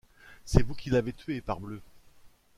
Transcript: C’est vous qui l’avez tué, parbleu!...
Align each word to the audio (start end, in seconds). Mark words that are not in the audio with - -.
C’est 0.45 0.63
vous 0.63 0.73
qui 0.73 0.89
l’avez 0.89 1.13
tué, 1.13 1.41
parbleu!... 1.41 1.79